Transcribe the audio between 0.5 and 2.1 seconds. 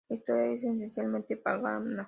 es esencialmente pagana.